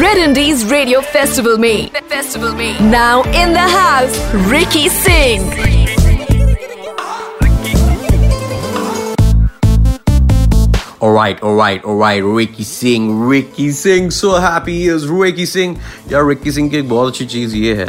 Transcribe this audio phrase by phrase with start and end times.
[0.00, 4.16] Red Indies Radio Festival में festival में Now in the house
[4.52, 4.88] Ricky
[10.97, 15.77] Singh Alright, alright, alright, Ricky Singh, Ricky Singh, so happy he is Ricky Singh.
[16.11, 17.85] यार Ricky Singh की एक बहुत अच्छी चीज़ ये है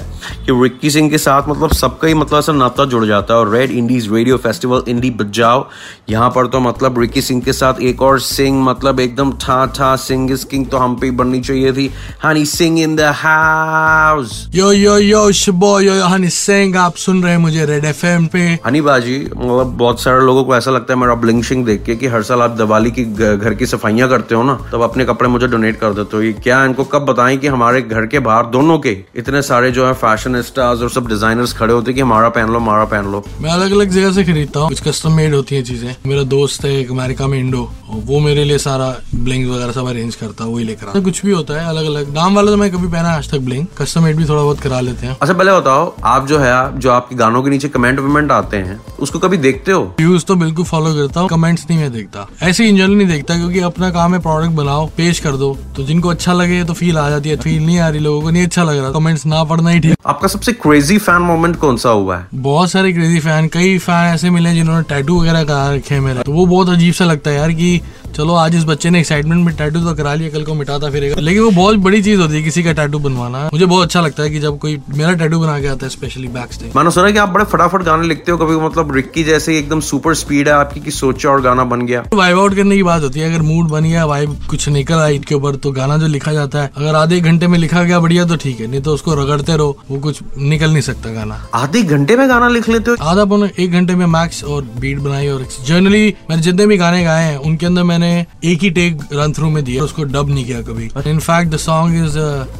[0.46, 3.50] कि रिक्की सिंह के साथ मतलब सबका ही मतलब ऐसा नाता जुड़ जाता है और
[3.50, 5.66] red indies radio festival indie बजाओ
[6.10, 9.96] यहाँ पर तो मतलब रिक्की सिंह के साथ एक और सिंह मतलब एकदम ठा ठा
[9.96, 11.90] सिंह इस किंग तो हम पे बननी चाहिए थी।
[12.24, 17.23] Honey Singh in the house yo yo yo Shubho yo yo Honey Singh आप सुन
[17.23, 20.95] रहे हैं मुझे रेड एफएम पे। हनी बाजी मतलब बहुत सारे लोगों को ऐसा लगता
[20.95, 23.05] है मेरा ब्लिंशिंग देख के कि हर साल आप दिवाली की
[23.37, 26.33] घर की सफाइयाँ करते हो ना तब अपने कपड़े मुझे डोनेट कर देते हो। ये
[26.34, 29.93] क्या इनको कब बताएँ कि हमारे घर के बाहर दोनों के इतने सारे जो है
[29.97, 33.51] फ़ैशन स्टार्स और सब डिजाइनर्स खड़े होते कि हमारा पहन लो हमारा पहन लो। मैं
[33.51, 36.74] अलग अलग जगह से खरीदता हूँ कुछ कस्टम मेड होती है चीज़ें। मेरा दोस्त है
[36.74, 37.69] एक अमेरिका में इंडो
[38.07, 41.33] वो मेरे लिए सारा ब्लिंग वगैरह सब अरेंज करता है वही लेकर आता कुछ भी
[41.33, 44.16] होता है अलग अलग नाम वाला तो मैं कभी पहना आज तक ब्लिंग कस्टम मेड
[44.16, 47.43] भी थोड़ा बहुत करा लेते हैं। अच्छा पहले बताओ आप जो है जो आपके गानों
[47.43, 49.83] के नीचे कमेंट वमेंट आते हैं उसको कभी देखते हो?
[49.99, 53.60] व्यूज़ तो बिल्कुल फॉलो करता हूँ कमेंट्स नहीं मैं देखता। ऐसे इंजन नहीं देखता क्योंकि
[53.60, 57.08] अपना काम है प्रोडक्ट बनाओ पेश कर दो। तो जिनको अच्छा लगे तो फील आ
[57.10, 59.70] जाती है फील नहीं आ रही लोगों को नहीं अच्छा लग रहा कमेंट्स ना पढ़ना
[59.70, 62.26] ही ठीक। आपका सबसे क्रेजी फ़ैन मोमेंट कौन सा हुआ है?
[62.34, 66.32] बहुत सारे क्रेजी फ़ैन कई फ़ैन ऐसे मिले जिन्होंने टैटू वगैरह करा रखे मेरे। तो
[66.32, 67.81] वो बहुत अजीब सा लगता है यार कि
[68.19, 71.16] चलो आज इस बच्चे ने एक्साइटमेंट में टैटू तो करा लिया कल को मिटाता फिरेगा।
[71.19, 74.22] लेकिन वो बहुत बड़ी चीज़ होती है किसी का टैटू बनवाना। मुझे बहुत अच्छा लगता
[74.22, 77.11] है कि जब कोई मेरा टैटू बना के आता है स्पेशली बैक स्टेज मैंने सुना
[77.11, 80.55] कि आप बड़े फटाफट गाने लिखते हो कभी मतलब रिक्की जैसे एकदम सुपर स्पीड है
[80.55, 83.43] आपकी कि सोचा और गाना बन गया। वाइब आउट करने की बात होती है अगर
[83.43, 86.71] मूड बन गया वाइब कुछ निकल आई के ऊपर तो गाना जो लिखा जाता है
[86.77, 89.78] अगर आधे घंटे में लिखा गया बढ़िया तो ठीक है नहीं तो उसको रगड़ते रहो
[89.91, 92.97] वो कुछ निकल नहीं सकता गाना। आधे घंटे में गाना लिख लेते हो?
[93.05, 97.05] आधा पौने एक घंटे में मैक्स और बीट बनाई और जनरली मैंने जितने भी गाने
[97.05, 98.06] गाए हैं उनके अंदर मैंने
[98.44, 102.04] एक ही टेक रन थ्रू में दिया उसको डब नहीं किया कभी। इनफैक्ट द सॉन्ग
[102.04, 102.19] इज़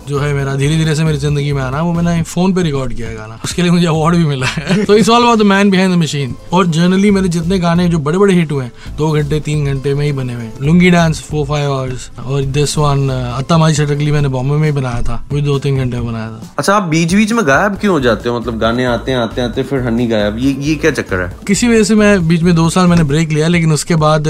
[0.09, 2.93] जो है मेरा धीरे धीरे से मेरी ज़िंदगी में आना वो मैंने फ़ोन पे रिकॉर्ड
[2.95, 5.43] किया है गाना। उसके लिए मुझे अवार्ड भी मिला है। तो इस all about the
[5.47, 8.97] man behind the machine और जनरली मेरे जितने गाने जो बड़े बड़े हिट हुए हैं
[8.97, 12.77] दो घंटे तीन घंटे में ही बने हुए lungi dance four five hours और दिस
[12.79, 16.07] वन अत्ता माई चटकली मैंने बॉम्बे में ही बनाया था। वो दो तीन घंटे में
[16.07, 18.39] बनाया था। अच्छा आप बीच बीच में गायब क्यों हो जाते हो?
[18.41, 21.33] मतलब गाने आते हैं आते आते फिर हन्नी गायब। ये ये क्या चक्कर है?
[21.47, 24.29] किसी वजह से मैं बीच में दो साल मैंने ब्रेक लिया लेकिन उसके बाद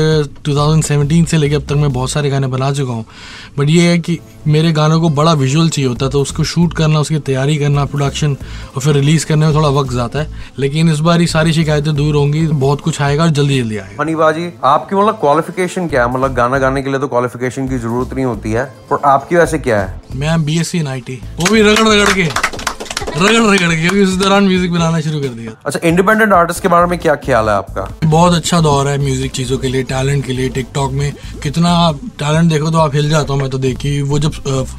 [1.08, 3.04] 2017 से लेके अब तक मैं बहुत सारे गाने बना चुका हूँ।
[3.58, 6.74] बट ये है कि मेरे गानों को बड़ा विजुअल चाहिए होता है तो उसको शूट
[6.74, 8.36] करना उसकी तैयारी करना प्रोडक्शन
[8.74, 11.94] और फिर रिलीज़ करने में थोड़ा वक्त जाता है। लेकिन इस बार ही सारी शिकायतें
[11.96, 16.04] दूर होंगी बहुत कुछ आएगा और जल्दी जल्दी आएगा। मनी बाजी आपकी मतलब क्वालिफिकेशन क्या
[16.04, 16.12] है?
[16.14, 19.58] मतलब गाना गाने के लिए तो क्वालिफिकेशन की ज़रूरत नहीं होती है पर आपकी वैसे
[19.58, 20.00] क्या है?
[20.16, 22.47] मैं B S C in I T वो भी रगड़ रगड़ के।
[23.18, 26.68] रगड़ रगड़ के क्योंकि उस दौरान म्यूज़िक बनाना शुरू कर दिया। अच्छा इंडिपेंडेंट आर्टिस्ट के
[26.68, 27.88] बारे में क्या ख्याल है आपका?
[28.04, 31.12] बहुत अच्छा दौर है म्यूज़िक चीज़ों के लिए टैलेंट के लिए टिकटॉक में।
[31.42, 31.70] कितना
[32.18, 34.32] टैलेंट देखो तो आप हिल जाता हूँ मैं तो देखी। वो जब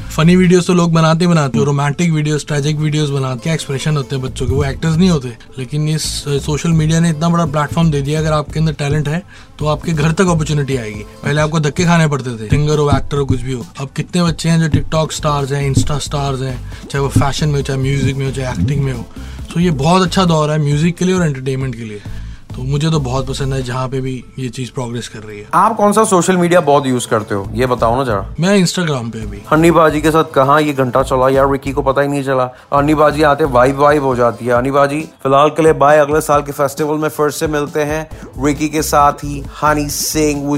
[0.09, 4.15] फनी वीडियोस तो लोग बनाते बनाते हो रोमांटिक वीडियोस ट्रेजिक वीडियोस बनाते हैं। एक्सप्रेशन होते
[4.15, 4.53] हैं बच्चों के?
[4.53, 6.03] वो एक्टर्स नहीं होते। लेकिन इस
[6.45, 9.23] सोशल मीडिया ने इतना बड़ा प्लेटफॉर्म दे दिया अगर आपके अंदर टैलेंट है
[9.59, 13.17] तो आपके घर तक अपॉर्चुनिटी आएगी। पहले आपको धक्के खाने पड़ते थे सिंगर हो एक्टर
[13.17, 16.57] हो कुछ भी हो। अब कितने बच्चे हैं जो टिकटॉक स्टार्स हैं इंस्टा स्टार्स हैं
[16.81, 19.05] चाहे वो फ़ैशन में चाहे म्यूज़िक में हो चाहे एक्टिंग में हो।
[19.53, 22.01] तो ये बहुत अच्छा दौर है म्यूज़िक के लिए और एंटरटेनमेंट के लिए।
[22.49, 25.45] तो मुझे तो बहुत पसंद है जहाँ पे भी ये चीज़ प्रोग्रेस कर रही है।
[25.53, 27.47] आप कौन सा सोशल मीडिया बहुत यूज़ करते हो?
[27.53, 31.03] ये बताओ ना जरा। मैं इंस्टाग्राम पे अभी हन्नी बाजी के साथ कहा ये घंटा
[31.03, 31.29] चला?
[31.29, 34.57] यार रिकी को पता ही नहीं चला। हन्नी बाजी आते वाइब वाइब हो जाती है।
[34.57, 38.07] हनी बाजी फ़िलहाल के लिए बाय अगले साल के फेस्टिवल में फिर से मिलते हैं।
[38.45, 40.57] रिकी के साथ ही Honey Singh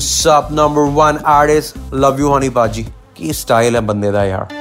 [0.53, 2.83] number one artist love you Honey बाजी
[3.17, 4.60] की स्टाइल है बंदे का यार।